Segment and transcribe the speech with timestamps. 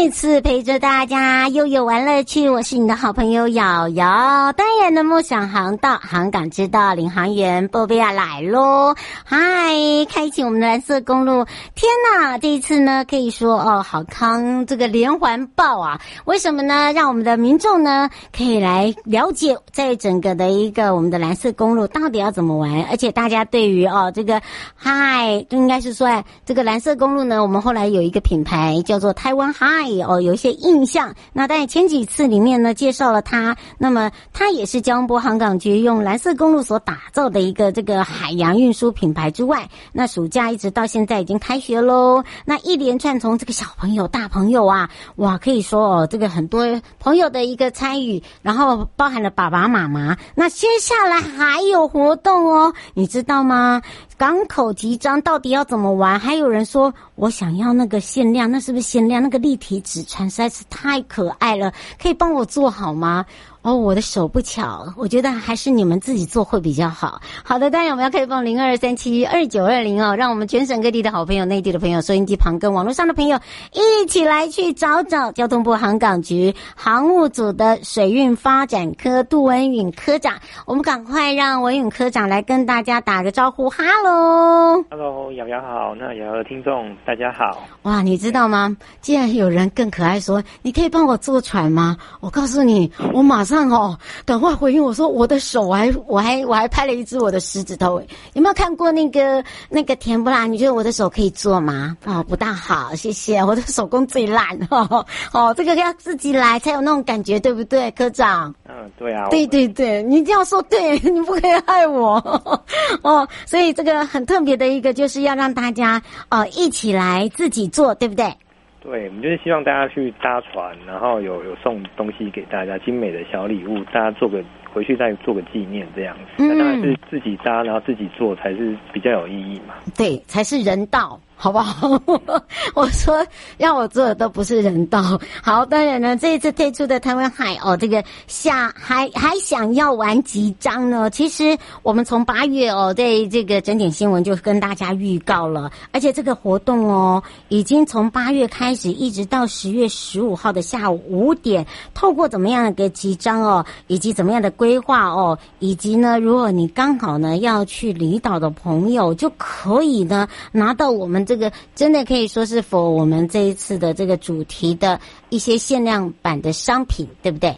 [0.00, 4.52] 再次陪着大家悠悠玩乐趣，我是你的好朋友瑶瑶。
[4.52, 8.94] 当然的梦想航道，航港之道，领航员波比亚来喽！
[9.24, 9.74] 嗨，
[10.08, 11.44] 开启我们的蓝色公路！
[11.74, 16.00] 天哪，这一次呢，可以说哦，好康这个连环爆啊！
[16.26, 16.92] 为什么呢？
[16.92, 24.40] 让我们的民众呢，可以来了解，在整个的一个我们的蓝色公路到底要怎么玩，而且大家对于哦这个
[24.76, 29.87] 嗨，就应该是说这个蓝色公路呢，我们后来有一个品牌叫做台湾嗨。
[30.02, 31.14] 哦，有一些印象。
[31.32, 33.56] 那在前几次里面呢，介绍了它。
[33.78, 42.22] 那么它也是江波航港局用蓝色公路所打造的一个这个海洋运输品牌之外，那暑假一直到现在已经开学喽。
[42.44, 50.16] 那一连串从这个小朋友、大朋友啊，哇，可以说哦，这个很多朋友的一个参与，然后包含了爸爸妈妈。
[50.34, 53.80] 那接下来还有活动哦，你知道吗？
[54.18, 56.18] 港口集章到底要怎么玩？
[56.18, 59.22] 还有人说我想要那个限量，那是不是限量？
[59.22, 63.24] 那个立体纸船实在是太可爱了，可以帮我做好吗？
[63.68, 67.20] 哦，我的手不巧，我觉得还是你们自己做会比较好。
[67.44, 73.38] 好的，当然我们要开放零二三七二九二零哦，让我们全省各地的好朋友、内地的朋友、收音机旁跟网络上的朋友
[73.74, 80.32] 一起来去找找交通部航港局航务组的水运发展科杜文允科长。
[80.64, 87.68] 我们赶快让文允科长来跟大家打个招呼，哈喽，哈喽，瑶瑶好，那瑶瑶的听众大家好。
[87.82, 88.74] 哇，你知道吗？
[89.02, 91.98] 既然有人更可爱，说你可以帮我坐船吗？
[92.20, 93.57] 我告诉你，我马上。
[93.70, 98.00] 哦，赶快回应我说，我的手我还我还我还拍了一只我的食指头，
[98.34, 100.44] 有没有看过那个那个甜不辣？
[100.46, 101.96] 你觉得我的手可以做吗？
[102.04, 108.54] 哦，不大好，谢谢，我的手工最烂 哦哦，这个要自己来才有那种感觉，对不对，科长？
[108.68, 112.16] 嗯，对啊，对对对，你一定要说对， 你不可以害我
[113.02, 113.26] 哦。
[113.46, 118.36] 所以这个很特别的一个，就是要让大家哦一起来自己做，对不对？
[118.80, 126.42] 对，我们就是希望大家去搭船，然后有有送东西给大家，精美的小礼物，大家做个回去再做个纪念这样子。
[126.42, 129.74] 嗯，那当然是自己搭，然后自己做才是比较有意义嘛。
[129.96, 131.20] 对，才是人道。
[131.40, 131.88] 好不好？
[132.74, 133.24] 我说
[133.56, 135.18] 让我做的都不是人道。
[135.40, 141.08] 好，当然呢，这一次推出的台湾海哦，这个想还还想要玩集章呢。
[141.10, 161.24] 其实我们从八月哦，在这个整点新闻就跟大家预告了，而且这个活动哦，已经从八月开始，一直到十月十五号的下午五点，透过怎么样的一个集章哦，以及怎么样的规划哦，以及呢，如果你刚好呢要去离岛的朋友，就可以呢拿到我们。
[161.28, 167.54] 这个真的可以说是 for 我们这一次的这个主题的一些限量版的商品，对不对？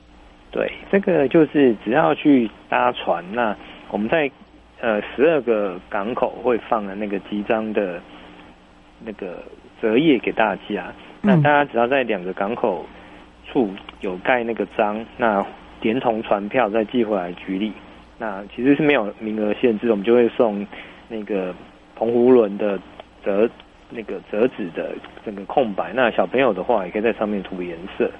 [0.51, 3.57] 对，这个就是只要去搭船，那
[3.93, 4.29] 我们在
[4.81, 8.03] 呃十二个港口会放的那个集章的
[9.05, 9.41] 那个
[9.81, 10.93] 折页给大家。
[11.23, 12.85] 那大家只要在两个港口
[13.47, 13.71] 处
[14.01, 15.47] 有盖那个章，那
[15.81, 17.73] 连同船票再寄回来局里，
[18.19, 20.67] 那其实是没有名额限制，我们就会送
[21.09, 21.55] 那个
[21.95, 22.77] 澎湖轮的。
[23.25, 23.49] 折
[23.91, 24.95] 那个折纸的
[25.25, 28.11] 整个空白，那小朋友的话也可以在上面涂颜色。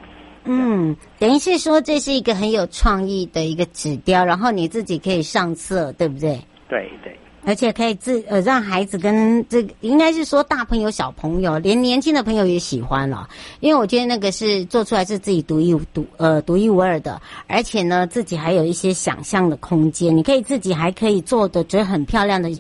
[0.45, 6.41] 嗯，等于是说这是一个很有创意的一个纸雕，然后你自己可以上色，对不对？
[6.69, 7.15] 对对。
[7.45, 13.29] 而且可以自呃让孩子跟这应该是说大朋友小朋友，连年轻的朋友也喜欢了，
[13.61, 22.51] 因为我觉得那个是做出来是自己独一无独呃独一无二的，而且呢自己还有一些想象的空间，你可以自己还可以做的觉得很漂亮的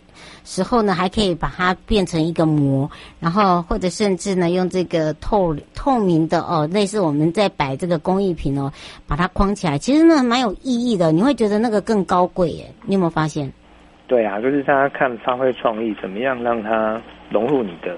[0.45, 8.73] 时候呢，还可以把它变成一个模，然后或者甚至呢用这个透透明的哦，类似我们在摆这个工艺品哦，
[9.07, 13.53] 把它框起来，其实呢蛮有意义的，你会觉得那个更高贵耶，你有没有发现？
[14.11, 17.97] 对啊，就是大家看发挥创意，怎么样让它融入你的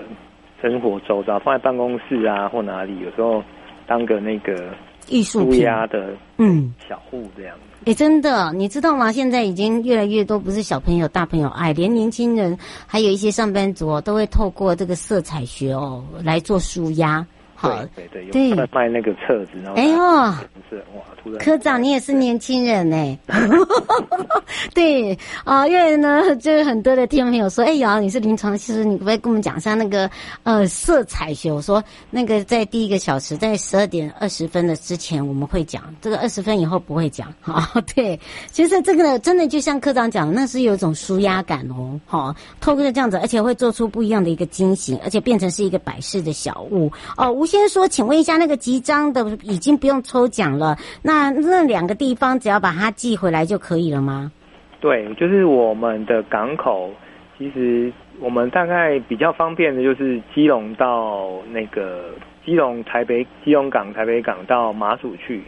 [0.60, 3.42] 生活周遭，放在办公室啊或哪里，有时候
[3.86, 4.74] 当个那个
[5.08, 7.56] 艺术品的嗯小物这样。
[7.86, 9.10] 哎、欸，真的，你知道吗？
[9.10, 17.26] 现在已经越来越多，不是小朋友、大朋友爱，连年轻人，还有一些上班族哦，都会透过这个色彩学哦来做舒压。
[17.62, 19.96] 好，对对对，有卖那个册子，然后哎呦，
[20.68, 23.18] 是哇，突然科长你也是年轻人呢，
[24.74, 30.10] 对啊，因为呢，就是很多的听众朋友说，哎呀，你是临床，其实你可不可以跟我们讲一下那个
[30.42, 31.52] 呃色彩学？
[31.52, 37.32] 我说那个在第一个小时，在十二点二十分的之前我们会讲，这个二十分以后不会讲。
[37.40, 38.18] 好， 对，
[38.50, 47.30] 其实这个真的就像科长讲的，那是有一种舒压感哦，好，透过这样子，而且会做出不一样的一个惊喜，而且变成是一个摆饰的小物哦。
[47.30, 54.32] 吴先生说，请问一下，那个集章的已经不用抽奖了，那那两个地方只要把它寄回来就可以了吗？
[54.80, 56.90] 对，就是我们的港口，
[57.36, 65.42] 其实我们大概比较方便的就是基隆到那个基隆、台北、基隆港、台北港到马祖去，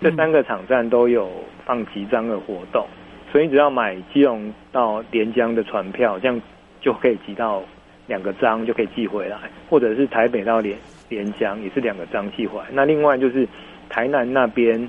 [0.00, 1.28] 这三个场站都有
[1.66, 2.86] 放集章的活动，
[3.32, 6.40] 所以你只要买基隆到连江的船票，这样
[6.80, 7.60] 就可以集到
[8.06, 9.36] 两个章，就可以寄回来，
[9.68, 10.78] 或者是台北到连
[11.08, 12.64] 连江也是两个脏器环。
[12.72, 13.46] 那另外就是
[13.88, 14.88] 台南那边，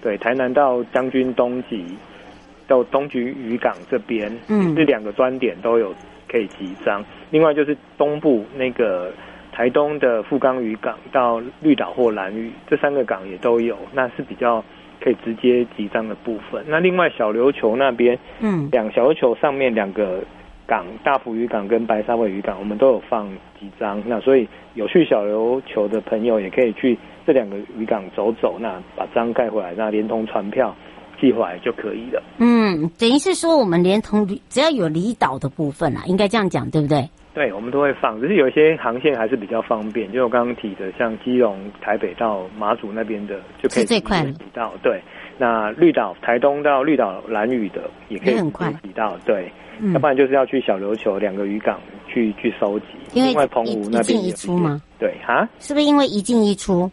[0.00, 1.84] 对，台南到将军东集。
[2.68, 5.94] 到东局渔港这边，嗯，这两个端点都有
[6.30, 7.04] 可以集章。
[7.30, 9.12] 另外就是东部那个
[9.50, 14.64] 台东的富冈渔港到绿岛或蓝屿这三个港也都有，那是比较
[15.02, 16.64] 可以直接集章的部分。
[16.66, 20.22] 那另外小琉球那边，嗯，两小琉球上面两个
[20.72, 23.28] 港大埔渔港跟白沙尾渔港，我们都有放
[23.60, 24.02] 几张。
[24.06, 30.74] 那所以有去小琉球的朋友也可以去这两个渔港走走，那把章盖回来，那连同船票。
[31.20, 32.20] 寄回来就可以了。
[32.38, 37.08] 嗯，等于是说，我们连同只要有离岛的部分啊，应该这样讲，对不对？
[37.32, 44.72] 对，我们都会放，只是有一些航线还是比较方便，就我刚刚提的，像基隆、台北到马祖那边的，就可以直接抵到。
[44.82, 45.00] 对，
[45.42, 49.16] 那绿岛、台东到绿岛、兰屿的也可以很快抵到。
[49.24, 49.50] 对，
[49.80, 54.80] 嗯、要不然就是要去小琉球两个渔港去去收集，因为另外澎湖那边一进一出吗？
[55.00, 56.88] 对哈，是不是因为一进一出？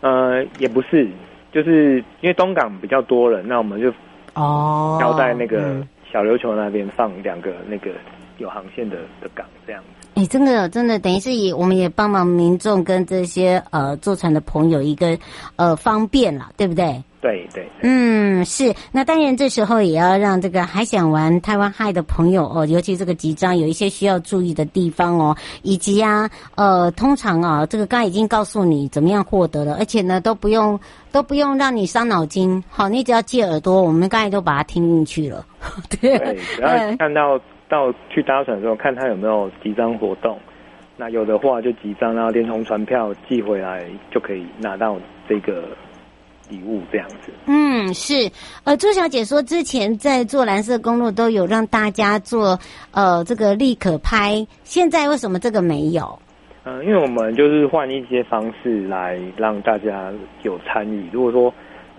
[0.00, 1.06] 呃，也不是。
[1.52, 3.92] 就是因为东港比较多人，那我们就
[4.32, 7.90] 哦交代那个小琉球那边放两个那个
[8.38, 10.08] 有航线的的港这样子。
[10.14, 15.18] 哎、欸，真的真的，等于是以我们也帮忙民众跟这些呃坐船的朋友一个
[15.56, 17.04] 呃方便了，对不对？
[17.22, 18.74] 对对，嗯，是。
[18.90, 30.80] 那当然，这时候也要让这个还想玩台湾嗨的朋友哦，尤其这个集章有一些需要注意的地方哦，以及啊，呃，通常啊，这个刚才已经告诉你怎么样获得了，而且呢，都不用
[31.12, 35.46] 都不用让你伤脑筋，好，你只要借耳朵，我们刚才都把它听进去了。
[36.00, 36.18] 对，
[36.56, 37.38] 只要看到
[37.68, 40.36] 到去搭船的时候，看他有没有集章活动，
[40.96, 44.96] 那有的话就集章，然后连同船票寄回来，就可以拿到
[45.28, 45.68] 这个。
[46.52, 48.30] 礼物这样子，嗯，是，
[48.64, 52.58] 呃，朱小姐说之前在做蓝色公路都有让大家做，
[52.90, 56.18] 呃，这个立可拍，现在为什么这个没有？
[56.64, 60.12] 嗯、呃，因为我们就是换一些方式来让大家
[60.42, 61.52] 有参与，如果说。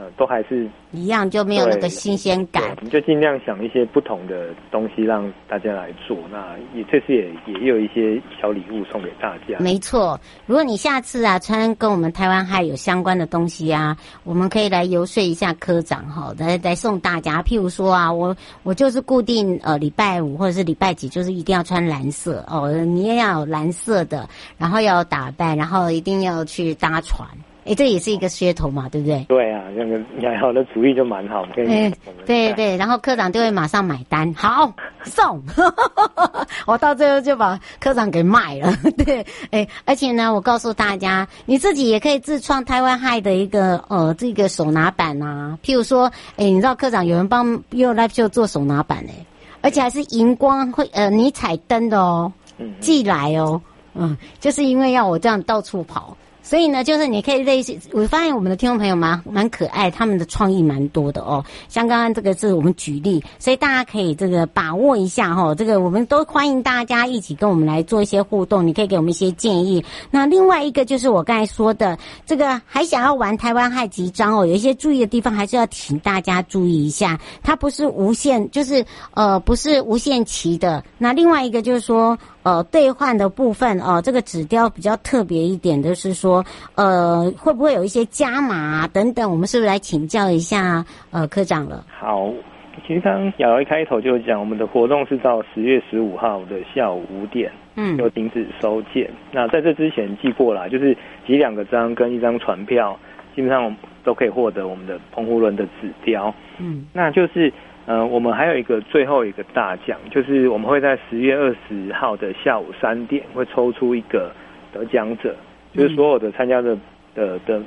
[0.03, 2.75] 呃，都还是一样，就没有那个新鲜感。
[2.81, 6.17] 你就尽量想一些不同的东西让大家来做。
[6.29, 9.57] 那也这次也也有一些小礼物送给大家。
[9.59, 13.95] 没错，如果你下次啊穿跟我们台湾嗨有相关的东西啊，
[14.25, 17.41] 我们可以来游说一下科长哈，来来送大家。
[17.41, 24.27] 譬如说啊，我我就是固定呃礼拜五或者是礼拜几，就是一定要穿蓝色哦，你也要有蓝色的，
[24.57, 27.25] 然后要打扮，然后一定要去搭船。
[27.65, 29.23] 哎，这也是一个噱头嘛，对不对？
[29.29, 31.67] 对啊，那个雅瑶的主意就蛮好，可以。
[31.67, 31.93] 哎，
[32.25, 34.73] 对对，然后科长就会马上买单，好
[35.03, 35.41] 送，
[36.67, 38.73] 我到最后就把科长给卖了。
[39.05, 45.57] 对，哎，而且呢，我告诉大家，你自己也可以自创台湾嗨的一个呃这个手拿板啊。
[45.63, 49.25] 譬如说，哎，你知道科长有人帮 You Live Show 做手拿板哎，
[49.61, 52.31] 而且还是荧光会呃你彩灯的哦，
[52.81, 53.61] 寄来哦，
[53.93, 56.17] 嗯，就是因为要我这样到处跑。
[56.43, 61.43] 所以呢，就是你可以类似，我发现我们的听众朋友蛮蛮可爱，他们的创意蛮多的哦。
[61.69, 65.55] 像刚刚这个是我们举例，所以大家可以这个把握一下哈、哦。
[65.55, 69.83] 这个我们都欢迎大家一起跟我们来做一些互动，你可以给我们一些建议。
[70.11, 80.83] 那另外一个就是我刚才说的，这个还想要玩台湾嗨集章哦，有一些注意的地方还是要请大家注意一下，它不是无限，就是呃不是无限期的。
[80.97, 82.17] 那另外一个就是说。
[82.43, 86.43] 呃，兑换的部分哦、呃，这个纸雕比较特别一点，就是说，
[86.75, 89.31] 呃，会不会有一些加码、啊、等等？
[89.31, 91.85] 我们是不是来请教一下呃科长了？
[91.97, 92.29] 好，
[92.85, 99.09] 其实刚刚瑶瑶一开头就讲，我们的活动是到十月十五号的下午五点，嗯，就停止收件。
[99.31, 100.93] 那在这之前寄过来，就是
[101.25, 102.99] 集两个章跟一张船票，
[103.35, 103.73] 基本上
[104.03, 106.33] 都可以获得我们的澎湖轮的纸雕。
[106.59, 107.51] 嗯，那就是。
[107.85, 114.31] 呃，我们还有一个最后一个大奖，就是我们会在十月二十号的下午三点会抽出一个
[114.71, 115.35] 得奖者。
[115.73, 116.77] 就是所有的参加的
[117.15, 117.61] 的的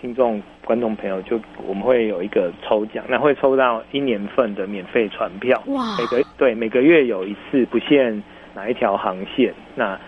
[0.00, 5.62] 听众观众朋友，就我们会有一个抽奖，那会抽到一年份的免费船票。
[5.66, 5.96] 哇！
[5.98, 8.22] 每个对每个月有一次，不限
[8.54, 10.00] 哪一条航线，那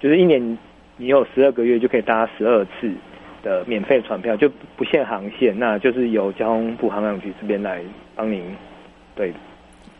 [0.00, 0.58] 就是一年
[0.96, 2.92] 你有十二个月就可以搭十二次
[3.42, 7.80] 的免费船票，就不限航线，那就是由交通部航港局这边来
[8.16, 8.42] 帮您
[9.16, 9.32] 对。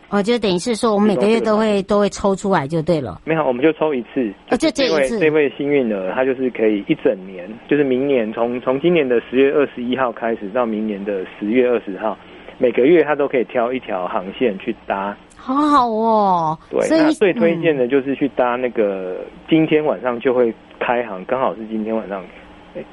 [0.09, 3.19] 哦，就等于是说，我们每个月都会都会抽出来就对了。
[3.25, 4.33] 没有，我们就抽一次。
[4.49, 5.19] 哦，就这一次。
[5.19, 12.17] 这位幸运儿，他就是可以一整年，就是明年从从今年的十月二十一号开始到明年的十月二十号，
[12.57, 15.13] 每个月他都可以挑一条航线去搭。
[15.35, 16.57] 好好哦。
[16.69, 19.17] 对，那最推荐的就是去搭那个
[19.49, 22.23] 今天晚上就会开航，刚好是今天晚上。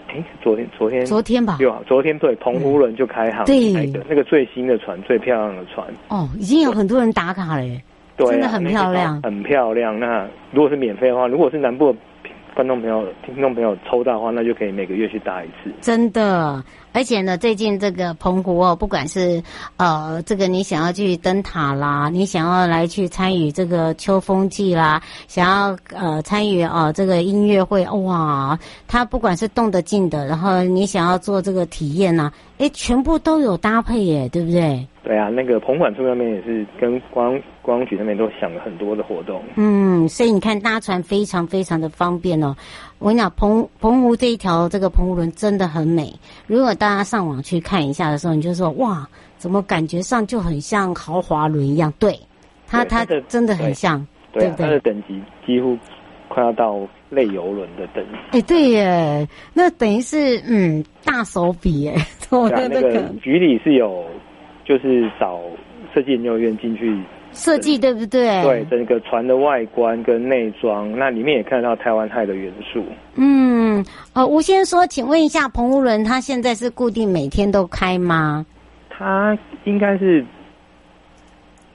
[0.08, 5.86] 哎，昨天昨天昨天吧，有昨天对，澎湖轮就开航，对，那个那个最新的船，最漂亮的船。
[6.08, 7.82] 哦，已经有很多人打卡了耶，
[8.16, 9.98] 对，真的很漂亮，很漂亮。
[9.98, 11.98] 那如果是免费的话，如果是南部的
[12.54, 15.72] 观众朋友、听众朋友抽到的话，那就可以每个月去搭一次。
[15.80, 16.62] 真的。
[16.92, 19.42] 而且呢，最近这个澎湖哦，不管是
[19.76, 28.56] 呃，这个你想要去灯塔啦，你想要来去参与这个秋风季啦，想要呃参与哦这个音乐会，哇，
[28.86, 34.86] 它不管是动得静的，然后你想要做这个体验呐，诶，全部都有搭配耶，对不对？
[35.04, 39.42] 对啊，那个澎管处那边也是跟观光局那边都想了很多的活动。
[39.56, 42.56] 嗯，所以你看搭船非常非常的方便哦。
[42.98, 46.10] 我跟你讲，澎澎湖这一条这个澎湖轮真的很美。
[46.46, 49.06] 如果大家上网去看一下的时候，你就说哇，
[49.36, 51.92] 怎么感觉上就很像豪华轮一样？
[51.98, 52.18] 对，
[52.66, 54.64] 它它真的很像，对不对？
[54.64, 55.76] 它的等级几乎
[56.28, 56.80] 快要到
[57.10, 58.38] 类游轮的等级。
[58.38, 61.94] 哎，对耶，那等于是嗯大手笔耶。
[62.30, 64.02] 我的 那个局里是有。
[64.64, 65.40] 就是找
[65.92, 66.98] 设计研究院进去
[67.32, 68.42] 设计，对不对？
[68.42, 72.84] 对，整个船的外观跟内装，那里面也看得到台湾海的元素。
[73.16, 78.46] 嗯，呃，吴先生说，请问一下，澎湖轮它现在是固定每天都开吗？
[78.88, 80.24] 它应该是，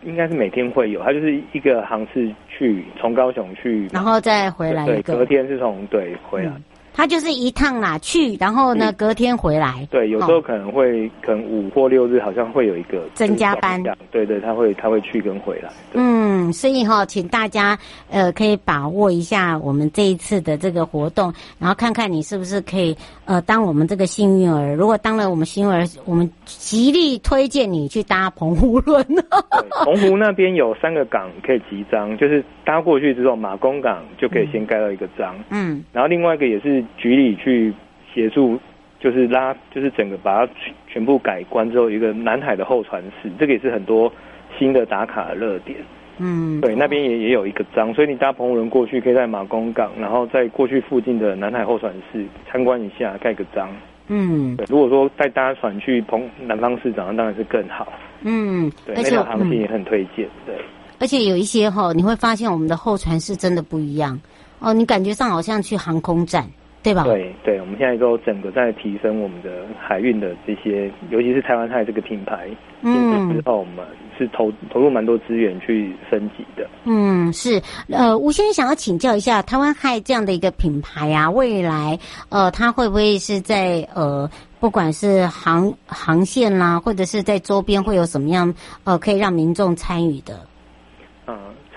[0.03, 6.51] 应该是每天会有，它就是一个航次去从高雄去，然后再回来一个，对，隔天是从对回来。
[6.51, 9.87] 嗯他就是一趟啦，去，然后呢，隔天回来。
[9.89, 13.81] 对，有时候可能会，哦、可能五或六日好像会有一个增加班。
[14.11, 15.69] 对对，他会他会去跟回来。
[15.93, 17.77] 嗯，所以哈，请大家
[18.09, 24.75] 呃可以把握一下我们这一次的这个活动，然后看看你是不是可以呃当我们这个幸运儿。
[24.75, 29.05] 如果当了我们幸运儿，我们极力推荐你去搭澎湖轮。
[29.85, 35.35] 澎湖那边有三个港可以集章，就是搭过去之后，马公港就可以先盖到一个章。
[35.49, 36.83] 嗯，然后另外一个也是。
[36.97, 37.73] 局里去
[38.13, 38.59] 协助，
[38.99, 40.51] 就是拉，就是整个把它
[40.87, 44.11] 全部改观之后，一个南海的候船室，这个也是很多
[44.57, 45.77] 新的打卡的热点。
[46.17, 53.69] 嗯，对，那边也也有一个章，所以你搭澎湖轮过去，可以在马公港，然后在过去附近的南海候船室参观一下，盖个章。
[54.09, 57.93] 嗯，对，如果说再搭船去澎南方市场，当然是更好。
[58.23, 60.27] 嗯，对，那条航线也很推荐。
[60.45, 60.55] 对，
[60.99, 64.19] 而且有一些哈，你会发现我们的候船是真的不一样
[64.59, 66.47] 哦，你感觉上好像去航空站。
[66.81, 67.03] 对吧？
[67.03, 72.49] 对对，我们现在都整个在提升我们的海运的这些，尤其是台湾海这个品牌。
[72.83, 73.85] 嗯，之后我们
[74.17, 76.65] 是投投入蛮多资源去升级的。
[76.85, 77.61] 嗯，是。
[77.89, 90.47] 呃，吴先生想要请教一下，台湾海这样的一个品牌啊，未来呃，它会不会是在呃，不管是航航线啦，或者是在周边会有什么样呃，可以让民众参与的？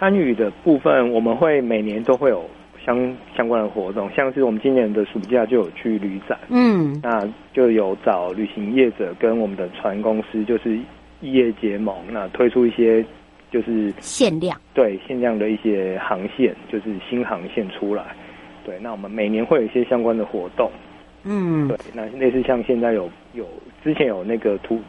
[0.03, 2.45] 嗯，参与的部分，我们会每年都会有。
[2.85, 10.77] 相相关的活动，像是我们今年的暑假就有去旅展，嗯，那就有找旅行业者跟我们的船公司，就是
[11.21, 13.05] 异业结盟，那推出一些
[13.53, 18.17] 就是限量，对限量的一些航线，就是新航线出来，
[18.65, 20.69] 对，那我们每年会有一些相关的活动，
[21.23, 23.47] 嗯，对，那类似像现在有有
[23.85, 24.81] 之前有那个图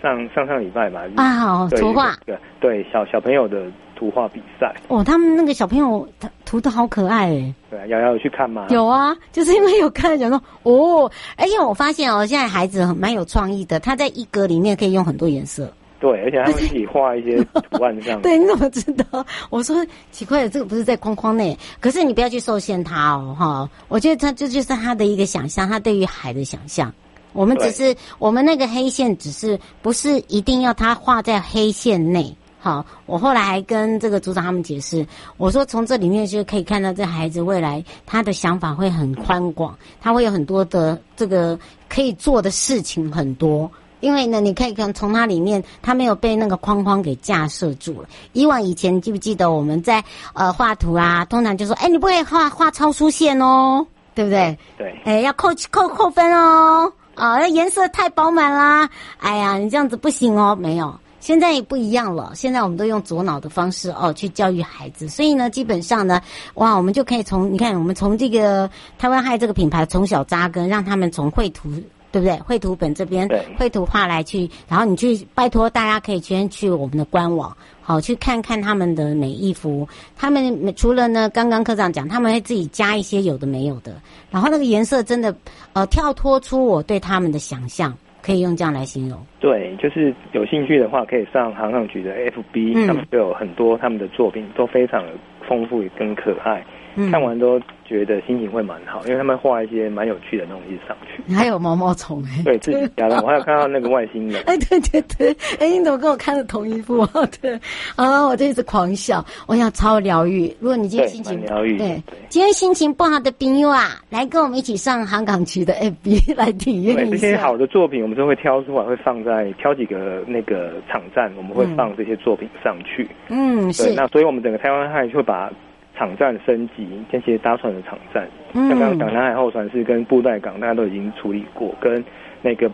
[0.00, 3.70] 上上上礼拜吧，啊，好图画，对对小小朋友的。
[3.98, 7.54] 图画比赛哦，他们那个小朋友他涂的好可爱哎。
[7.68, 8.66] 对啊，瑶瑶有去看吗？
[8.70, 15.72] 有啊，就是因为有看，讲说哦，而且我发现哦，现在孩子很蛮有创意的，他在一格里面可以用很多颜色。
[16.00, 18.22] 对，而且他们自己画一些图案这样。
[18.22, 19.26] 对， 你怎么知道？
[19.50, 23.68] 我说奇怪了，这个不是在框框内，可是你不要去受限他哦，哈。
[23.88, 26.92] 我觉得他这就，就是他的一个想象，他对于海的想象。
[27.32, 32.34] 我们只是我们那个黑线，只是不是一定要他画在黑线内。
[32.58, 43.70] 好，我后来还跟这个组长他们解释，我说从这里面就可以看到这孩子未来他的想法会很宽广，他会有很多的这个可以做的事情很多。
[44.00, 48.08] 因为呢，你可以看从他里面，他没有被那个框框给架设住了。
[48.32, 53.86] 以往以前记不记得我们在呃画图啊，通常就说，哎，你不可以画画超出线哦。
[54.14, 54.58] 对不对？
[54.76, 55.00] 对。
[55.04, 56.92] 哎，要扣扣扣分哦。
[57.14, 58.88] 啊，那颜色太饱满啦！
[59.18, 60.56] 哎呀，你这样子不行哦。
[60.56, 62.32] 没有，现在也不一样了。
[62.34, 66.20] 现在我们都用左脑的方式哦去教育孩子，所以呢，基本上呢，
[66.54, 71.70] 哇，我们就可以从你看，我们从这个台湾 Hi 这个品牌从小扎根，让他们从绘图。
[72.10, 72.40] 对不对？
[72.40, 79.86] 绘图本这边绘图画来去，然后你去拜托大家可以先去我们的官网，好去看看他们的每一幅。
[80.16, 85.36] 他们除了呢，刚刚科长讲，他们会自己加一些有的没有的，然后那个颜色真的
[85.74, 87.94] 呃跳脱出我对他们的想象，
[88.28, 89.18] 可以用这样来形容。
[89.40, 95.02] 对，就是有兴趣的话，可以上航港局的 FB，嗯，他们就有很多他们的作品都非常
[95.48, 96.62] 丰富跟可爱。
[97.10, 107.06] 看完都觉得心情会蛮好，因为他们画一些蛮有趣的东西上去，还有毛毛虫哎，对自己家的，我还有看到那个外星人， 哎，对对对，哎，你怎么跟我看的同一部？
[107.40, 107.58] 对，
[107.96, 110.54] 啊，我就一直狂笑，我想超疗愈。
[110.60, 117.04] 如果你今天心情疗愈，对，今天心情不好的朋友啊，来跟我们一起上航港区的 FB 来体验一下。
[117.04, 123.08] 对，这些好的作品，我们都会挑出来，会放在挑几个那个场站，我们会放这些作品上去。
[123.28, 123.94] 嗯，是。
[123.94, 125.50] 那所以我们整个台湾海会把。
[125.98, 132.04] 场站升级，这些搭船的场站，像刚刚讲南海后船是跟布袋港，大家都已经处理过，跟
[132.40, 132.70] 那个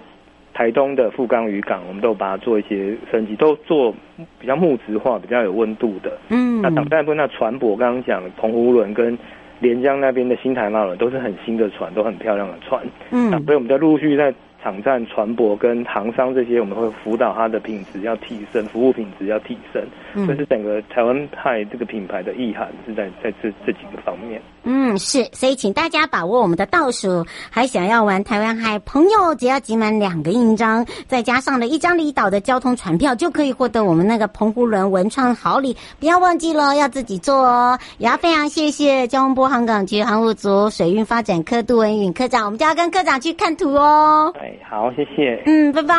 [0.52, 3.95] 台东的富冈渔港，我们都把它做一些升级，都做
[4.38, 6.19] 比较木质化、比较有温度的。
[6.28, 9.19] 嗯，那场站部分，那船舶刚刚讲澎湖轮跟
[9.61, 12.87] 连江那边的新台湾轮都是很新的船，都很漂亮的船。
[13.11, 14.33] 嗯，那所以我们在陆续在。
[14.64, 19.85] 场站船舶跟航商这些，我们会辅导它的品质要提升，服务品质要提升。
[20.14, 24.40] 嗯，这是整个台湾派这个品牌的意涵，是在在这这几个方面。
[24.62, 35.76] 嗯，是，所以请大家把握我们的倒数，还想要玩台湾海，朋友只要集满两个印章，再加上了一张离岛的交通船票，就可以获得我们那个澎湖轮文创好礼。
[36.00, 37.78] 不要忘记了，要自己做哦。
[37.99, 44.33] 也要非常谢谢交通部航港局航务组水运发展科杜文允科长，我们就要跟科长去看图哦。
[44.62, 45.42] 好，谢谢。
[45.46, 45.96] 嗯，拜拜。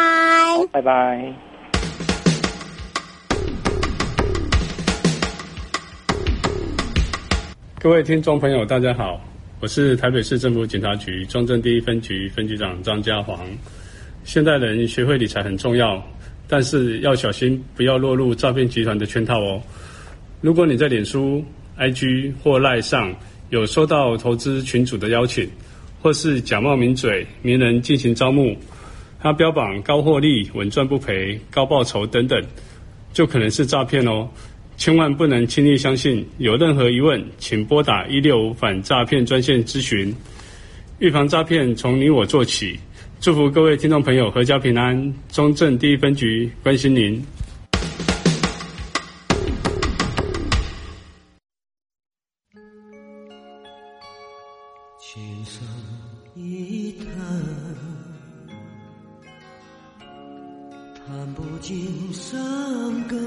[0.71, 1.33] 拜拜。
[7.79, 9.21] 各位听众朋友，大家好，
[9.59, 13.39] 我是台北市政府警察局中正第一分局分局长张家煌。
[14.23, 16.03] 现代人学会理财很重要，
[16.47, 19.61] 但是要小心，不要落入诈骗集团的圈套哦。
[20.41, 21.43] 如果你在脸书、
[21.77, 23.15] IG 或 LINE 上
[23.49, 25.47] 有收到投资群组的邀请，
[26.05, 28.55] 或是假冒名嘴、名人进行招募，
[29.19, 32.39] 他标榜高获利、稳赚不赔、高报酬等等，
[33.11, 34.29] 就可能是诈骗哦。
[34.77, 36.23] 千万不能轻易相信。
[36.37, 40.15] 有任何疑问，请拨打一六五反诈骗专线咨询。
[40.99, 42.79] 预防诈骗，从你我做起。
[43.19, 45.11] 祝福各位听众朋友阖家平安。
[45.31, 47.19] 中正第一分局关心您。
[55.15, 55.65] 琴声
[56.35, 57.07] 一弹，
[61.07, 62.37] 弹不尽伤
[63.07, 63.17] 感。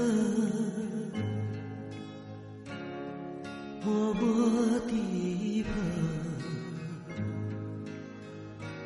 [3.83, 5.73] 默默的盼，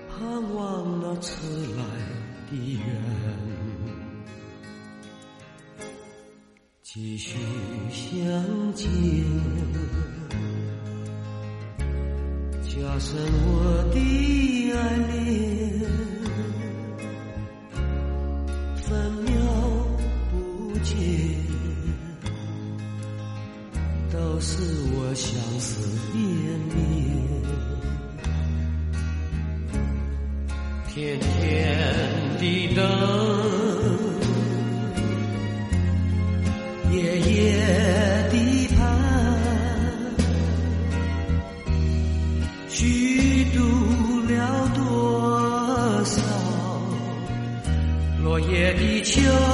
[0.07, 1.41] 盼望那迟
[1.75, 1.83] 来
[2.49, 2.81] 的缘，
[6.81, 7.37] 继续
[7.91, 8.89] 相见。
[12.95, 12.99] 我
[13.63, 13.72] 问
[48.77, 49.52] 地球。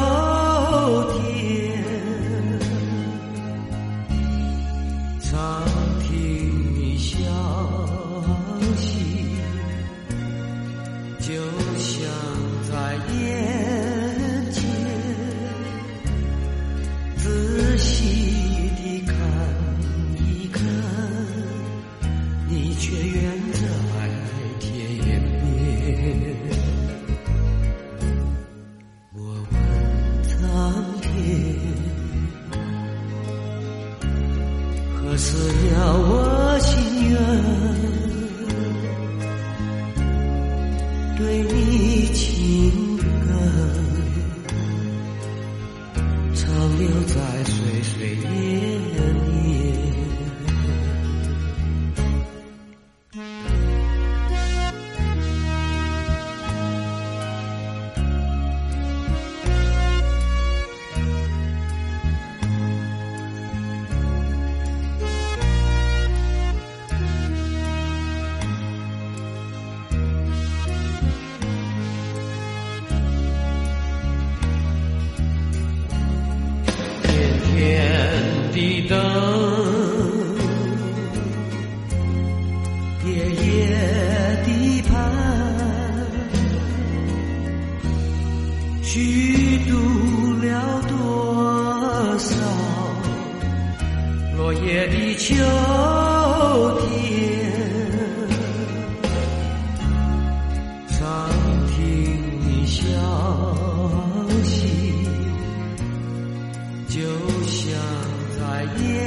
[108.68, 108.99] my.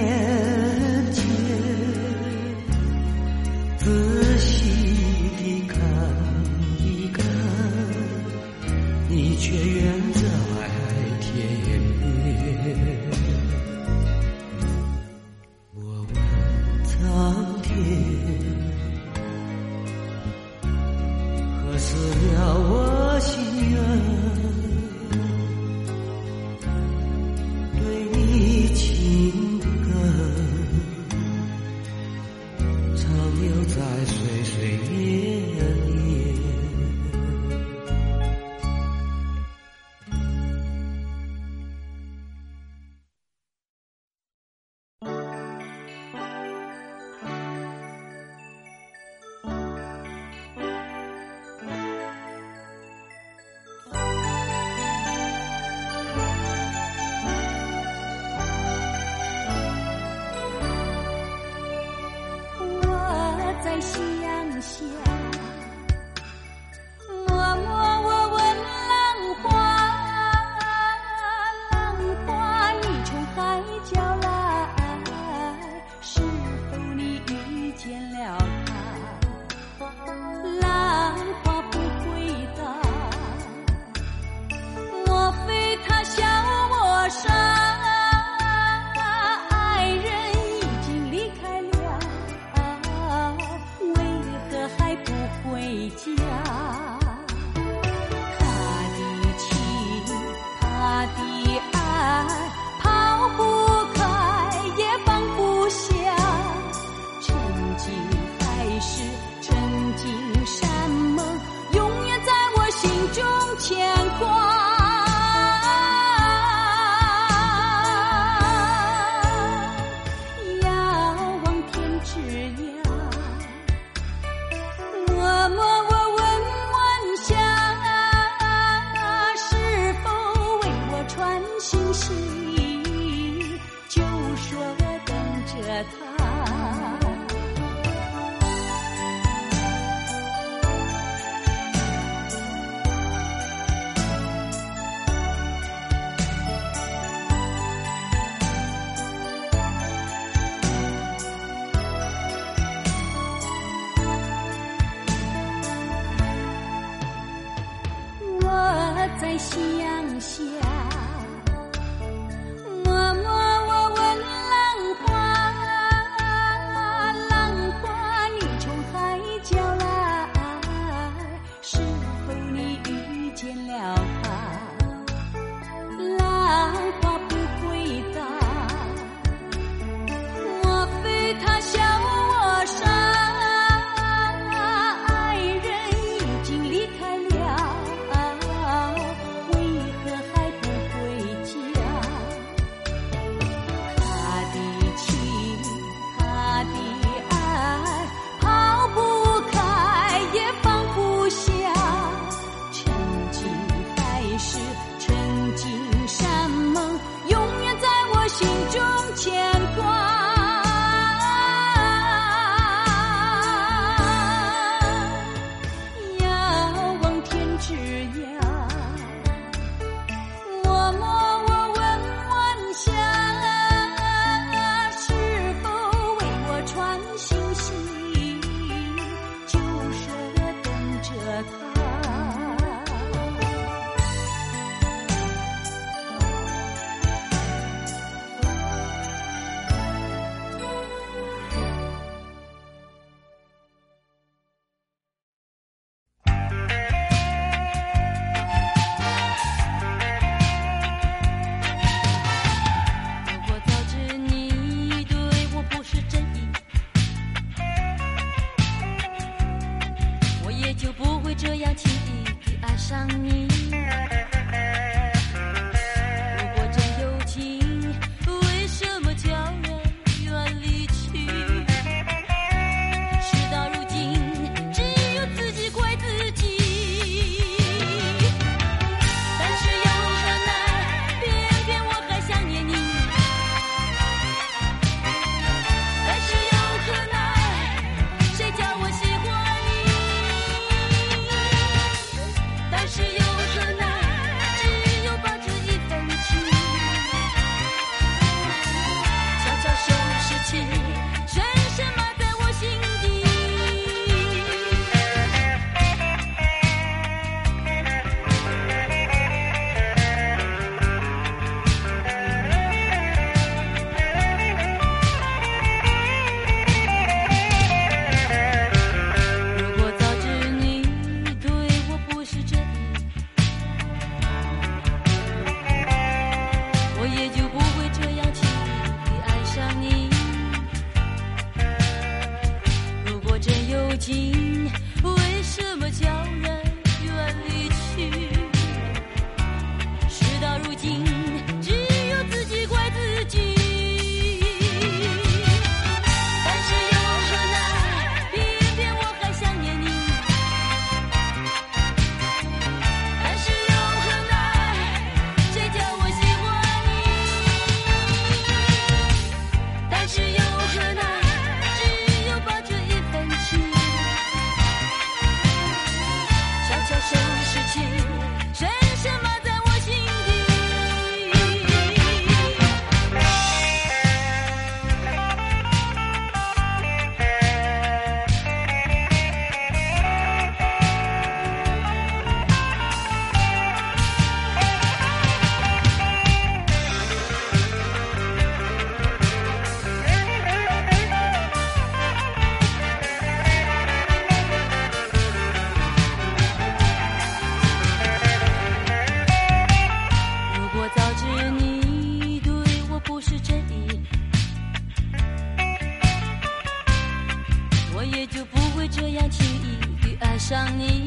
[410.42, 411.06] 想你。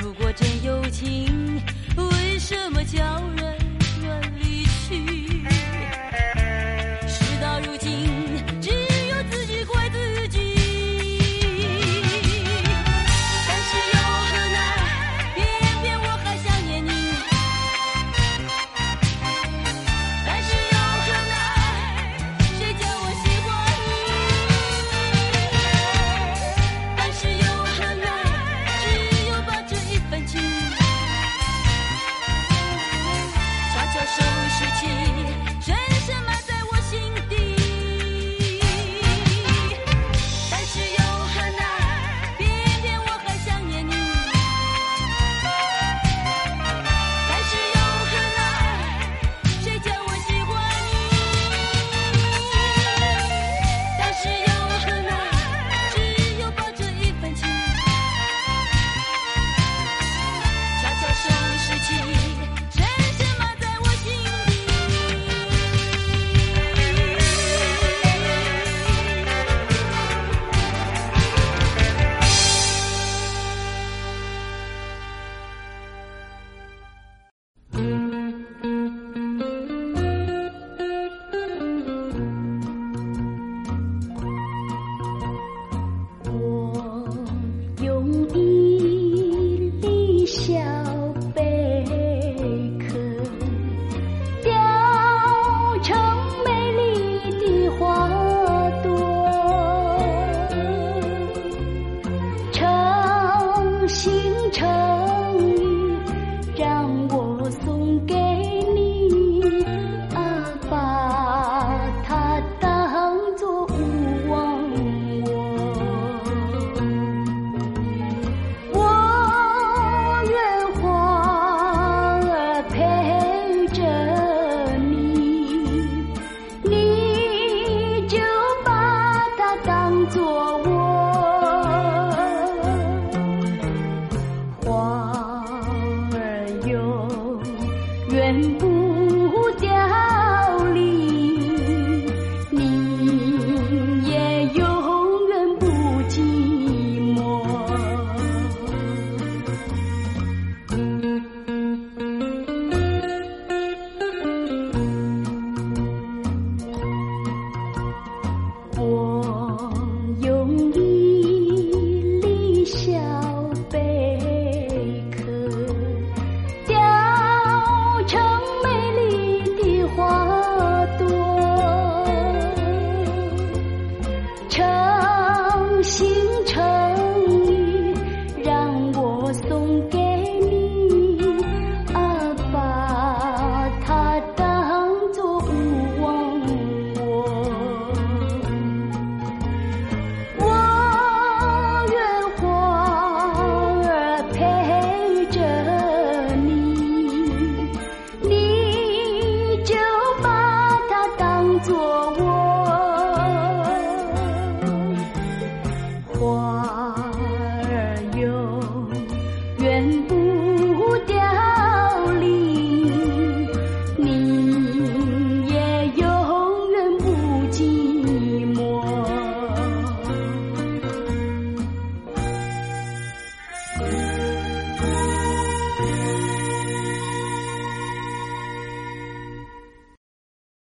[0.00, 1.60] 如果真有情
[1.96, 3.58] 为什么叫人
[4.00, 5.17] 远离去？